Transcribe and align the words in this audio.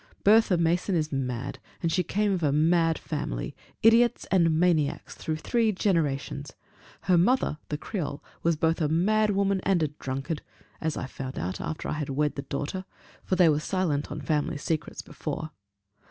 Bertha 0.23 0.57
Mason 0.57 0.95
is 0.95 1.11
mad; 1.11 1.59
and 1.83 1.91
she 1.91 2.01
came 2.01 2.31
of 2.31 2.41
a 2.41 2.51
mad 2.51 2.97
family 2.97 3.55
idiots 3.83 4.25
and 4.31 4.59
maniacs 4.59 5.13
through 5.13 5.35
three 5.35 5.71
generations! 5.71 6.53
Her 7.01 7.19
mother, 7.19 7.59
the 7.69 7.77
Creole, 7.77 8.23
was 8.41 8.55
both 8.55 8.81
a 8.81 8.87
mad 8.89 9.29
woman 9.29 9.59
and 9.61 9.83
a 9.83 9.89
drunkard! 9.89 10.41
as 10.81 10.97
I 10.97 11.05
found 11.05 11.37
out 11.37 11.61
after 11.61 11.87
I 11.87 11.91
had 11.93 12.09
wed 12.09 12.33
the 12.33 12.41
daughter; 12.41 12.83
for 13.23 13.35
they 13.35 13.47
were 13.47 13.59
silent 13.59 14.11
on 14.11 14.21
family 14.21 14.57
secrets 14.57 15.03
before. 15.03 15.51